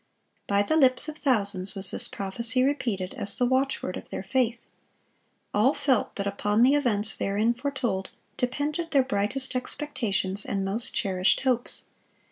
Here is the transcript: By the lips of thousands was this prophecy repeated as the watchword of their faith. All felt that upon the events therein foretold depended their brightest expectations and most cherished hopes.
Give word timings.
By 0.47 0.63
the 0.63 0.77
lips 0.77 1.07
of 1.09 1.15
thousands 1.15 1.75
was 1.75 1.91
this 1.91 2.07
prophecy 2.07 2.63
repeated 2.63 3.13
as 3.13 3.37
the 3.37 3.45
watchword 3.45 3.95
of 3.97 4.09
their 4.09 4.23
faith. 4.23 4.65
All 5.53 5.75
felt 5.75 6.15
that 6.15 6.25
upon 6.25 6.63
the 6.63 6.73
events 6.73 7.15
therein 7.15 7.53
foretold 7.53 8.09
depended 8.35 8.89
their 8.89 9.03
brightest 9.03 9.55
expectations 9.55 10.43
and 10.43 10.65
most 10.65 10.95
cherished 10.95 11.41
hopes. 11.41 11.85